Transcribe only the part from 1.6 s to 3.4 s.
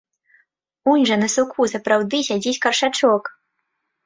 сапраўды сядзіць каршачок!